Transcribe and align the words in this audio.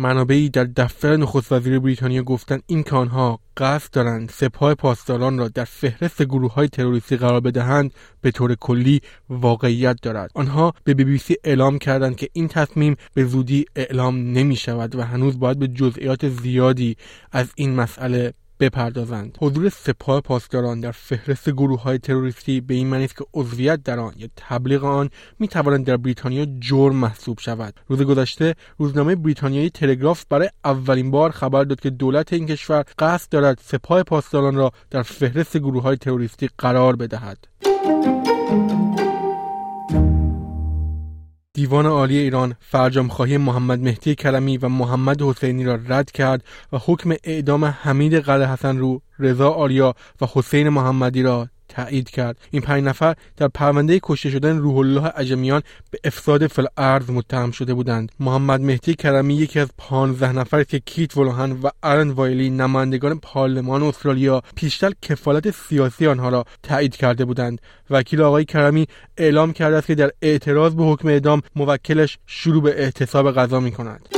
منابعی 0.00 0.48
در 0.48 0.64
دفتر 0.64 1.16
نخست 1.16 1.52
وزیر 1.52 1.78
بریتانیا 1.78 2.22
گفتند 2.22 2.62
این 2.66 2.82
که 2.82 2.96
آنها 2.96 3.40
قصد 3.56 3.90
دارند 3.92 4.30
سپاه 4.30 4.74
پاسداران 4.74 5.38
را 5.38 5.48
در 5.48 5.64
فهرست 5.64 6.22
گروه 6.22 6.54
های 6.54 6.68
تروریستی 6.68 7.16
قرار 7.16 7.40
بدهند 7.40 7.94
به 8.20 8.30
طور 8.30 8.54
کلی 8.54 9.00
واقعیت 9.30 9.96
دارد. 10.02 10.30
آنها 10.34 10.74
به 10.84 10.94
بی 10.94 11.04
بی 11.04 11.18
سی 11.18 11.36
اعلام 11.44 11.78
کردند 11.78 12.16
که 12.16 12.28
این 12.32 12.48
تصمیم 12.48 12.96
به 13.14 13.24
زودی 13.24 13.64
اعلام 13.76 14.32
نمی 14.32 14.56
شود 14.56 14.96
و 14.96 15.02
هنوز 15.02 15.38
باید 15.38 15.58
به 15.58 15.68
جزئیات 15.68 16.28
زیادی 16.28 16.96
از 17.32 17.52
این 17.56 17.74
مسئله 17.74 18.34
بپردازند. 18.60 19.38
حضور 19.40 19.68
سپاه 19.68 20.20
پاسداران 20.20 20.80
در 20.80 20.92
فهرست 20.92 21.50
گروه 21.50 21.82
های 21.82 21.98
تروریستی 21.98 22.60
به 22.60 22.74
این 22.74 22.86
معنی 22.86 23.04
است 23.04 23.16
که 23.16 23.24
عضویت 23.34 23.82
در 23.82 23.98
آن 23.98 24.12
یا 24.16 24.28
تبلیغ 24.36 24.84
آن 24.84 25.10
می 25.38 25.48
توانند 25.48 25.86
در 25.86 25.96
بریتانیا 25.96 26.46
جرم 26.60 26.96
محسوب 26.96 27.38
شود. 27.38 27.80
روز 27.88 28.02
گذشته 28.02 28.54
روزنامه 28.78 29.14
بریتانیایی 29.14 29.70
تلگراف 29.70 30.24
برای 30.30 30.50
اولین 30.64 31.10
بار 31.10 31.30
خبر 31.30 31.64
داد 31.64 31.80
که 31.80 31.90
دولت 31.90 32.32
این 32.32 32.46
کشور 32.46 32.84
قصد 32.98 33.28
دارد 33.30 33.60
سپاه 33.62 34.02
پاسداران 34.02 34.54
را 34.54 34.72
در 34.90 35.02
فهرست 35.02 35.56
گروه 35.56 35.82
های 35.82 35.96
تروریستی 35.96 36.48
قرار 36.58 36.96
بدهد. 36.96 37.38
دیوان 41.60 41.86
عالی 41.86 42.18
ایران 42.18 42.54
خواهی 43.08 43.36
محمد 43.36 43.80
مهدی 43.80 44.14
کرمی 44.14 44.58
و 44.58 44.68
محمد 44.68 45.22
حسینی 45.22 45.64
را 45.64 45.78
رد 45.88 46.10
کرد 46.10 46.44
و 46.72 46.78
حکم 46.86 47.14
اعدام 47.24 47.64
حمید 47.64 48.14
قلعه 48.14 48.52
حسن 48.52 48.78
رو، 48.78 49.02
رضا 49.18 49.50
آریا 49.50 49.94
و 50.20 50.26
حسین 50.32 50.68
محمدی 50.68 51.22
را 51.22 51.48
تایید 51.70 52.10
کرد. 52.10 52.36
این 52.50 52.62
پنج 52.62 52.84
نفر 52.84 53.14
در 53.36 53.48
پرونده 53.48 54.00
کشته 54.02 54.30
شدن 54.30 54.58
روح 54.58 54.76
الله 54.76 55.06
عجمیان 55.06 55.62
به 55.90 55.98
افساد 56.04 56.46
فل 56.46 56.66
ارز 56.76 57.10
متهم 57.10 57.50
شده 57.50 57.74
بودند. 57.74 58.12
محمد 58.20 58.60
مهدی 58.60 58.94
کرمی 58.94 59.34
یکی 59.34 59.60
از 59.60 59.68
15 59.78 60.32
نفری 60.32 60.64
که 60.64 60.78
کیت 60.78 61.16
ولوهن 61.16 61.52
و 61.52 61.68
آرن 61.82 62.10
وایلی 62.10 62.50
نمایندگان 62.50 63.18
پارلمان 63.18 63.82
استرالیا 63.82 64.42
پیشتر 64.56 64.92
کفالت 65.02 65.50
سیاسی 65.50 66.06
آنها 66.06 66.28
را 66.28 66.44
تایید 66.62 66.96
کرده 66.96 67.24
بودند. 67.24 67.60
وکیل 67.90 68.22
آقای 68.22 68.44
کرمی 68.44 68.86
اعلام 69.16 69.52
کرده 69.52 69.76
است 69.76 69.86
که 69.86 69.94
در 69.94 70.10
اعتراض 70.22 70.74
به 70.74 70.84
حکم 70.84 71.08
اعدام 71.08 71.42
موکلش 71.56 72.18
شروع 72.26 72.62
به 72.62 72.82
احتساب 72.84 73.32
قضا 73.32 73.60
می 73.60 73.72
کند 73.72 74.08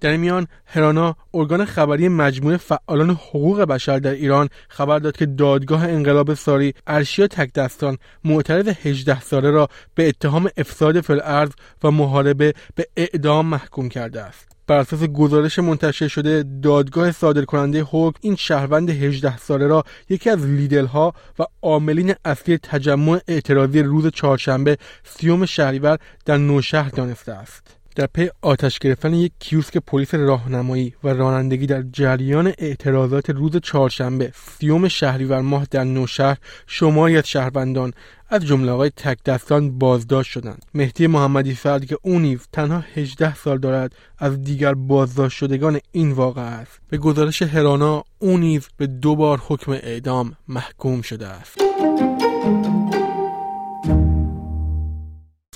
در 0.00 0.16
میان 0.16 0.46
هرانا 0.66 1.16
ارگان 1.34 1.64
خبری 1.64 2.08
مجموعه 2.08 2.56
فعالان 2.56 3.10
حقوق 3.10 3.60
بشر 3.60 3.98
در 3.98 4.10
ایران 4.10 4.48
خبر 4.68 4.98
داد 4.98 5.16
که 5.16 5.26
دادگاه 5.26 5.84
انقلاب 5.88 6.34
ساری 6.34 6.74
ارشیا 6.86 7.26
تکدستان 7.26 7.98
معترض 8.24 8.68
18 8.68 9.20
ساله 9.20 9.50
را 9.50 9.68
به 9.94 10.08
اتهام 10.08 10.50
افساد 10.56 11.00
فلعرض 11.00 11.50
و 11.84 11.90
محاربه 11.90 12.54
به 12.74 12.86
اعدام 12.96 13.46
محکوم 13.46 13.88
کرده 13.88 14.20
است. 14.22 14.56
بر 14.66 14.78
اساس 14.78 15.02
گزارش 15.02 15.58
منتشر 15.58 16.08
شده 16.08 16.44
دادگاه 16.62 17.12
صادر 17.12 17.44
کننده 17.44 17.82
حکم 17.82 18.18
این 18.20 18.36
شهروند 18.36 18.90
18 18.90 19.36
ساله 19.36 19.66
را 19.66 19.84
یکی 20.08 20.30
از 20.30 20.46
لیدلها 20.46 21.14
و 21.38 21.44
عاملین 21.62 22.14
اصلی 22.24 22.58
تجمع 22.58 23.20
اعتراضی 23.28 23.82
روز 23.82 24.06
چهارشنبه 24.06 24.78
سی‌ام 25.04 25.46
شهریور 25.46 25.98
در 26.24 26.36
نوشهر 26.36 26.88
دانسته 26.88 27.32
است. 27.32 27.75
در 27.96 28.06
پی 28.06 28.30
آتش 28.42 28.78
گرفتن 28.78 29.14
یک 29.14 29.32
کیوسک 29.38 29.76
پلیس 29.76 30.14
راهنمایی 30.14 30.94
و 31.04 31.08
رانندگی 31.08 31.66
در 31.66 31.82
جریان 31.92 32.52
اعتراضات 32.58 33.30
روز 33.30 33.56
چهارشنبه 33.56 34.32
سی‌ام 34.58 34.88
شهریور 34.88 35.40
ماه 35.40 35.66
در 35.70 35.84
نوشهر 35.84 36.36
شماری 36.66 37.16
از 37.16 37.28
شهروندان 37.28 37.92
از 38.28 38.46
جمله 38.46 38.72
آقای 38.72 38.90
تک 38.90 39.24
دستان 39.24 39.78
بازداشت 39.78 40.30
شدند. 40.30 40.64
مهدی 40.74 41.06
محمدی 41.06 41.54
فرد 41.54 41.86
که 41.86 41.98
او 42.02 42.18
نیز 42.18 42.40
تنها 42.52 42.84
18 42.94 43.34
سال 43.34 43.58
دارد 43.58 43.92
از 44.18 44.42
دیگر 44.42 44.74
بازداشت 44.74 45.38
شدگان 45.38 45.80
این 45.92 46.12
واقعه 46.12 46.42
است. 46.42 46.80
به 46.88 46.98
گزارش 46.98 47.42
هرانا 47.42 48.04
او 48.18 48.38
نیز 48.38 48.68
به 48.76 48.86
دو 48.86 49.16
بار 49.16 49.42
حکم 49.48 49.72
اعدام 49.72 50.36
محکوم 50.48 51.02
شده 51.02 51.26
است. 51.26 51.58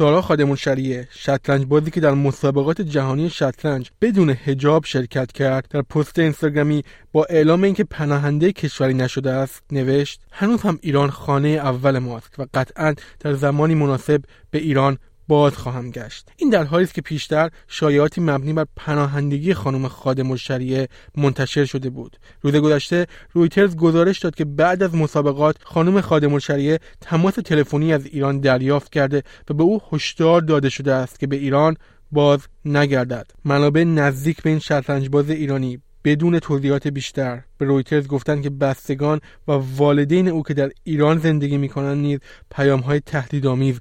سارا 0.00 0.22
خادمون 0.22 0.56
شریعه. 0.56 1.08
شطرنج 1.10 1.66
بازی 1.66 1.90
که 1.90 2.00
در 2.00 2.14
مسابقات 2.14 2.80
جهانی 2.80 3.30
شطرنج 3.30 3.90
بدون 4.00 4.36
هجاب 4.44 4.84
شرکت 4.84 5.32
کرد. 5.32 5.66
در 5.70 5.82
پست 5.82 6.18
اینستاگرامی 6.18 6.84
با 7.12 7.24
اعلام 7.24 7.64
اینکه 7.64 7.84
پناهنده 7.84 8.52
کشوری 8.52 8.94
نشده 8.94 9.30
است 9.30 9.62
نوشت 9.72 10.20
هنوز 10.32 10.62
هم 10.62 10.78
ایران 10.82 11.10
خانه 11.10 11.48
اول 11.48 11.98
ماست 11.98 12.38
و 12.38 12.46
قطعا 12.54 12.94
در 13.20 13.34
زمانی 13.34 13.74
مناسب 13.74 14.22
به 14.50 14.58
ایران 14.58 14.98
باز 15.30 15.56
خواهم 15.56 15.90
گشت. 15.90 16.28
این 16.36 16.50
در 16.50 16.64
حالی 16.64 16.84
است 16.84 16.94
که 16.94 17.02
پیشتر 17.02 17.50
شایعاتی 17.68 18.20
مبنی 18.20 18.52
بر 18.52 18.66
پناهندگی 18.76 19.54
خانم 19.54 19.88
خادم 19.88 20.30
الشریعه 20.30 20.88
منتشر 21.16 21.64
شده 21.64 21.90
بود. 21.90 22.16
روز 22.42 22.54
گذشته 22.54 23.06
رویترز 23.32 23.76
گزارش 23.76 24.18
داد 24.18 24.34
که 24.34 24.44
بعد 24.44 24.82
از 24.82 24.94
مسابقات 24.94 25.56
خانم 25.62 26.00
خادم 26.00 26.34
الشریعه 26.34 26.78
تماس 27.00 27.34
تلفنی 27.34 27.92
از 27.92 28.06
ایران 28.06 28.40
دریافت 28.40 28.92
کرده 28.92 29.22
و 29.50 29.54
به 29.54 29.62
او 29.62 29.80
هشدار 29.92 30.40
داده 30.40 30.68
شده 30.68 30.92
است 30.92 31.20
که 31.20 31.26
به 31.26 31.36
ایران 31.36 31.76
باز 32.12 32.40
نگردد. 32.64 33.30
منابع 33.44 33.84
نزدیک 33.84 34.42
به 34.42 34.50
این 34.50 34.58
شطرنجباز 34.58 35.30
ایرانی 35.30 35.80
بدون 36.04 36.38
توضیحات 36.38 36.88
بیشتر 36.88 37.42
به 37.58 37.64
رویترز 37.64 38.06
گفتند 38.06 38.42
که 38.42 38.50
بستگان 38.50 39.20
و 39.48 39.52
والدین 39.52 40.28
او 40.28 40.42
که 40.42 40.54
در 40.54 40.70
ایران 40.84 41.18
زندگی 41.18 41.56
می‌کنند 41.56 41.98
نیز 41.98 42.18
پیامهای 42.50 43.00
تهدیدآمیز 43.00 43.80